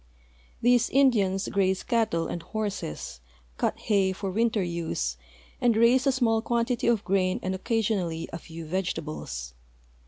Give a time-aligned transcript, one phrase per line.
[0.63, 3.19] These Indians graze cattle and horses»
[3.57, 5.15] cut hay for winter use,
[5.61, 9.53] and raise a small quantity of grain and occasionally a few vegetables.